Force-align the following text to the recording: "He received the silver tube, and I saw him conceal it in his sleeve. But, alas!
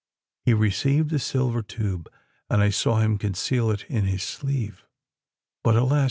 "He 0.43 0.55
received 0.55 1.11
the 1.11 1.19
silver 1.19 1.61
tube, 1.61 2.09
and 2.49 2.59
I 2.59 2.71
saw 2.71 2.97
him 3.01 3.19
conceal 3.19 3.69
it 3.69 3.83
in 3.87 4.05
his 4.05 4.23
sleeve. 4.23 4.83
But, 5.63 5.75
alas! 5.75 5.99